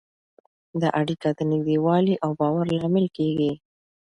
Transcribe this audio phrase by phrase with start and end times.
[0.81, 3.51] دا اړیکه د نږدېوالي او باور لامل کېږي.